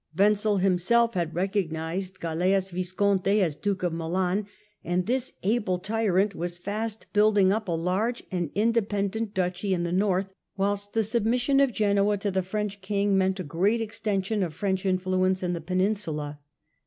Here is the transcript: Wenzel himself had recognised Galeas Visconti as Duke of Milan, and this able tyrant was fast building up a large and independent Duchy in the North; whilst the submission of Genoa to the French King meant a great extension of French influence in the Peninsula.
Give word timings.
Wenzel 0.17 0.57
himself 0.57 1.13
had 1.13 1.35
recognised 1.35 2.19
Galeas 2.19 2.71
Visconti 2.71 3.39
as 3.39 3.55
Duke 3.55 3.83
of 3.83 3.93
Milan, 3.93 4.47
and 4.83 5.05
this 5.05 5.33
able 5.43 5.77
tyrant 5.77 6.33
was 6.33 6.57
fast 6.57 7.13
building 7.13 7.53
up 7.53 7.67
a 7.67 7.73
large 7.73 8.23
and 8.31 8.49
independent 8.55 9.35
Duchy 9.35 9.75
in 9.75 9.83
the 9.83 9.91
North; 9.91 10.33
whilst 10.57 10.93
the 10.93 11.03
submission 11.03 11.59
of 11.59 11.71
Genoa 11.71 12.17
to 12.17 12.31
the 12.31 12.41
French 12.41 12.81
King 12.81 13.15
meant 13.15 13.39
a 13.39 13.43
great 13.43 13.79
extension 13.79 14.41
of 14.41 14.55
French 14.55 14.87
influence 14.87 15.43
in 15.43 15.53
the 15.53 15.61
Peninsula. 15.61 16.39